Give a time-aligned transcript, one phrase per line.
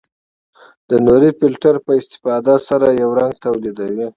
[0.89, 4.05] د نوري فلټر نه په استفادې سره یو رنګ تولیدوي.